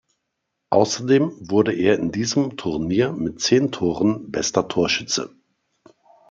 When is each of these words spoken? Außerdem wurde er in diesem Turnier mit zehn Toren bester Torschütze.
Außerdem 0.71 1.47
wurde 1.51 1.73
er 1.73 1.99
in 1.99 2.11
diesem 2.11 2.57
Turnier 2.57 3.11
mit 3.11 3.39
zehn 3.39 3.71
Toren 3.71 4.31
bester 4.31 4.67
Torschütze. 4.67 5.35